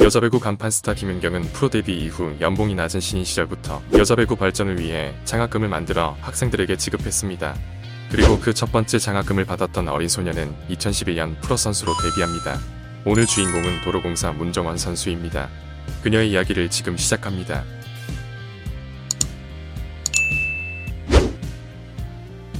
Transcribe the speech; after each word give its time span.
여자 0.00 0.20
배구 0.20 0.38
간판 0.40 0.70
스타 0.70 0.94
김연경은 0.94 1.42
프로 1.52 1.68
데뷔 1.68 1.96
이후 1.98 2.36
연봉이 2.40 2.74
낮은 2.74 3.00
신인 3.00 3.24
시절부터 3.24 3.82
여자 3.94 4.14
배구 4.14 4.36
발전을 4.36 4.78
위해 4.78 5.14
장학금을 5.24 5.68
만들어 5.68 6.16
학생들에게 6.20 6.76
지급했습니다. 6.76 7.54
그리고 8.10 8.38
그 8.38 8.52
첫 8.54 8.70
번째 8.70 8.98
장학금을 8.98 9.44
받았던 9.46 9.88
어린 9.88 10.08
소녀는 10.08 10.54
2011년 10.70 11.40
프로 11.40 11.56
선수로 11.56 11.92
데뷔합니다. 12.02 12.58
오늘 13.04 13.26
주인공은 13.26 13.82
도로공사 13.82 14.32
문정원 14.32 14.78
선수입니다. 14.78 15.48
그녀의 16.02 16.30
이야기를 16.30 16.70
지금 16.70 16.96
시작합니다. 16.96 17.64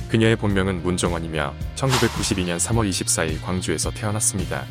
그녀의 0.09 0.37
본명은 0.37 0.83
문정원이며 0.83 1.53
1992년 1.77 2.57
3월 2.59 2.89
24일 2.89 3.43
광주에서 3.43 3.91
태어났습니다. 3.91 4.65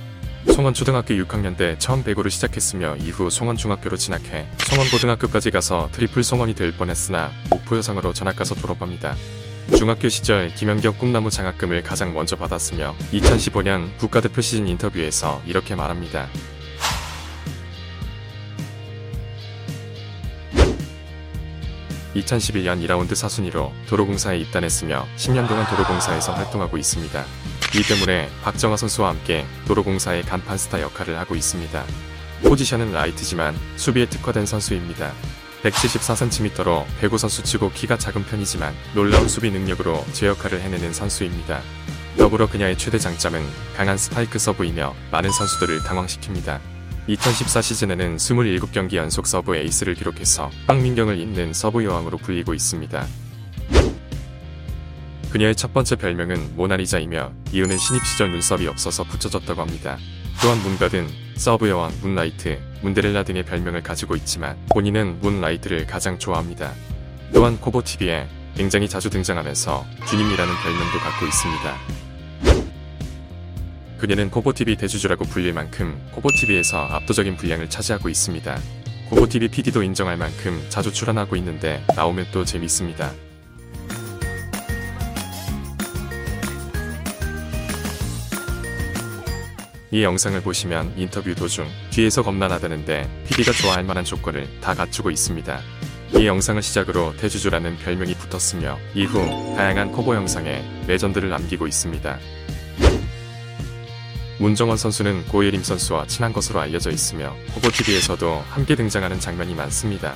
송원초등학교 0.53 1.13
6학년 1.15 1.57
때 1.57 1.75
처음 1.79 2.03
배구를 2.03 2.31
시작했으며 2.31 2.95
이후 2.97 3.29
송원중학교로 3.29 3.97
진학해 3.97 4.47
송원고등학교까지 4.59 5.51
가서 5.51 5.89
트리플 5.91 6.23
송원이 6.23 6.55
될 6.55 6.71
뻔했으나 6.77 7.31
목포 7.49 7.77
여상으로 7.77 8.13
전학가서 8.13 8.55
졸업합니다. 8.55 9.15
중학교 9.77 10.07
시절 10.07 10.53
김연경 10.53 10.97
꿈나무 10.97 11.29
장학금을 11.29 11.83
가장 11.83 12.13
먼저 12.13 12.35
받았으며 12.35 12.95
2015년 13.11 13.97
국가대표 13.97 14.41
시즌 14.41 14.67
인터뷰에서 14.67 15.41
이렇게 15.45 15.75
말합니다. 15.75 16.27
(2011년 22.15 22.81
2라운드 22.85 23.13
사순위로 23.13 23.73
도로공사에 23.89 24.37
입단했으며 24.37 25.05
10년 25.17 25.49
동안 25.49 25.67
도로공사에서 25.67 26.31
활동하고 26.33 26.77
있습니다. 26.77 27.25
이 27.75 27.83
때문에 27.83 28.29
박정아 28.41 28.77
선수와 28.77 29.09
함께 29.09 29.45
도로공사의 29.67 30.23
간판 30.23 30.57
스타 30.57 30.79
역할을 30.79 31.17
하고 31.19 31.35
있습니다. 31.35 31.83
포지션은 32.43 32.93
라이트지만 32.93 33.53
수비에 33.75 34.05
특화된 34.05 34.45
선수입니다. 34.45 35.11
174cm로 35.61 36.85
배구 37.01 37.17
선수치고 37.17 37.71
키가 37.71 37.97
작은 37.97 38.23
편이지만 38.27 38.73
놀라운 38.93 39.27
수비 39.27 39.51
능력으로 39.51 40.05
제 40.13 40.27
역할을 40.27 40.61
해내는 40.61 40.93
선수입니다. 40.93 41.59
더불어 42.17 42.47
그녀의 42.47 42.77
최대 42.77 42.97
장점은 42.97 43.45
강한 43.75 43.97
스파이크 43.97 44.39
서브이며 44.39 44.95
많은 45.11 45.29
선수들을 45.29 45.81
당황시킵니다. 45.81 46.61
2014 47.07 47.61
시즌에는 47.61 48.15
27경기 48.15 48.93
연속 48.93 49.27
서브 49.27 49.53
에이스를 49.53 49.95
기록해서 49.95 50.49
황민경을 50.67 51.19
잇는 51.19 51.51
서브 51.51 51.83
여왕으로 51.83 52.19
불리고 52.19 52.53
있습니다. 52.53 53.05
그녀의 55.35 55.53
첫 55.53 55.73
번째 55.73 55.97
별명은 55.97 56.55
모나리자이며 56.55 57.33
이유는 57.51 57.77
신입 57.77 58.05
시절 58.05 58.31
눈썹이 58.31 58.67
없어서 58.67 59.03
붙여졌다고 59.03 59.59
합니다. 59.59 59.97
또한 60.41 60.57
문가든 60.59 61.09
서브 61.35 61.67
여왕, 61.67 61.91
문라이트, 61.99 62.57
문데렐라 62.81 63.23
등의 63.23 63.43
별명을 63.43 63.83
가지고 63.83 64.15
있지만 64.15 64.55
본인은 64.69 65.19
문라이트를 65.19 65.87
가장 65.87 66.17
좋아합니다. 66.17 66.71
또한 67.33 67.59
코보TV에 67.59 68.29
굉장히 68.55 68.87
자주 68.87 69.09
등장하면서 69.09 69.85
주주님이라는 70.07 70.53
별명도 70.63 70.99
갖고 70.99 71.25
있습니다. 71.25 71.77
그녀는 73.97 74.31
코보TV 74.31 74.77
대주주라고 74.77 75.25
불릴 75.25 75.51
만큼 75.51 76.01
코보TV에서 76.13 76.77
압도적인 76.77 77.35
분량을 77.35 77.69
차지하고 77.69 78.07
있습니다. 78.07 78.57
코보TV 79.09 79.49
PD도 79.49 79.83
인정할 79.83 80.15
만큼 80.15 80.65
자주 80.69 80.93
출연하고 80.93 81.35
있는데 81.35 81.83
나오면 81.93 82.27
또 82.31 82.45
재밌습니다. 82.45 83.11
이 89.91 90.03
영상을 90.03 90.41
보시면 90.41 90.93
인터뷰 90.97 91.35
도중 91.35 91.67
뒤에서 91.91 92.23
겁나 92.23 92.47
나대는데 92.47 93.25
PD가 93.27 93.51
좋아할 93.51 93.83
만한 93.83 94.03
조건을 94.03 94.47
다 94.59 94.73
갖추고 94.73 95.11
있습니다. 95.11 95.61
이 96.15 96.25
영상을 96.25 96.61
시작으로 96.61 97.15
대주주라는 97.17 97.77
별명이 97.77 98.15
붙었으며 98.15 98.77
이후 98.93 99.19
다양한 99.55 99.91
코보 99.91 100.15
영상에 100.15 100.63
레전드를 100.87 101.29
남기고 101.29 101.67
있습니다. 101.67 102.19
문정원 104.39 104.77
선수는 104.77 105.27
고예림 105.27 105.63
선수와 105.63 106.07
친한 106.07 106.33
것으로 106.33 106.59
알려져 106.59 106.89
있으며 106.89 107.33
코보TV에서도 107.53 108.43
함께 108.49 108.75
등장하는 108.75 109.19
장면이 109.19 109.53
많습니다. 109.55 110.15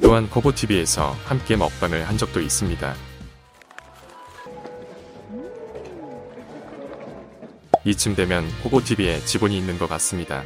또한 0.00 0.28
코보TV에서 0.30 1.16
함께 1.24 1.56
먹방을 1.56 2.08
한 2.08 2.18
적도 2.18 2.40
있습니다. 2.40 2.94
이쯤 7.84 8.14
되면 8.14 8.48
호보TV에 8.64 9.24
지본이 9.24 9.56
있는 9.56 9.78
것 9.78 9.88
같습니다. 9.88 10.44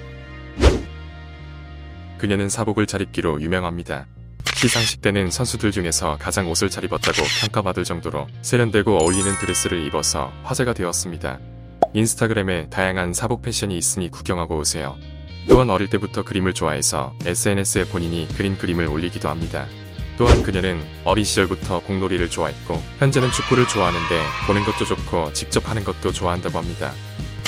그녀는 2.19 2.49
사복을 2.49 2.87
잘 2.87 3.03
입기로 3.03 3.43
유명합니다. 3.43 4.07
시상식 4.55 5.03
때는 5.03 5.31
선수들 5.31 5.71
중에서 5.71 6.17
가장 6.19 6.51
옷을 6.51 6.71
잘 6.71 6.85
입었다고 6.85 7.23
평가받을 7.43 7.85
정도로 7.85 8.27
세련되고 8.41 8.99
어울리는 9.03 9.31
드레스를 9.39 9.87
입어서 9.87 10.33
화제가 10.45 10.73
되었습니다. 10.73 11.39
인스타그램에 11.93 12.71
다양한 12.71 13.13
사복 13.13 13.43
패션이 13.43 13.77
있으니 13.77 14.11
구경하고 14.11 14.57
오세요. 14.59 14.97
또한 15.49 15.69
어릴 15.71 15.89
때부터 15.89 16.23
그림을 16.23 16.55
좋아해서 16.55 17.13
SNS에 17.25 17.85
본인이 17.85 18.27
그린 18.37 18.57
그림을 18.57 18.87
올리기도 18.87 19.29
합니다. 19.29 19.67
또한 20.17 20.43
그녀는 20.43 20.83
어린 21.05 21.25
시절부터 21.25 21.81
공놀이를 21.81 22.31
좋아했고 22.31 22.83
현재는 22.99 23.31
축구를 23.31 23.69
좋아하는데 23.69 24.23
보는 24.47 24.65
것도 24.65 24.87
좋고 24.87 25.35
직접 25.35 25.69
하는 25.69 25.85
것도 25.85 26.13
좋아한다고 26.13 26.59
합니다. 26.59 26.93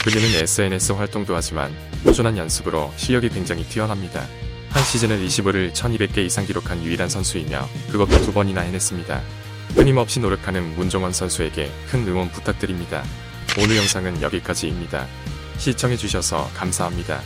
그녀는 0.09 0.43
SNS 0.43 0.93
활동도 0.93 1.37
하지만 1.37 1.71
꾸준한 2.03 2.39
연습으로 2.39 2.91
실력이 2.97 3.29
굉장히 3.29 3.63
뛰어납니다. 3.65 4.27
한 4.71 4.83
시즌을 4.83 5.19
20을을 5.27 5.75
1200개 5.75 6.25
이상 6.25 6.47
기록한 6.47 6.83
유일한 6.83 7.11
선수이며 7.11 7.69
그것도 7.93 8.23
두 8.23 8.33
번이나 8.33 8.63
해냈습니다. 8.63 9.21
끊임없이 9.75 10.19
노력하는 10.21 10.75
문종원 10.77 11.13
선수에게 11.13 11.71
큰 11.91 12.09
응원 12.09 12.31
부탁드립니다. 12.31 13.05
오늘 13.63 13.77
영상은 13.77 14.23
여기까지입니다. 14.23 15.07
시청해주셔서 15.59 16.53
감사합니다. 16.55 17.21